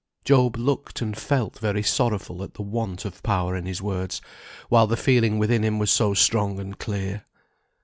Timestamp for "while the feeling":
4.67-5.37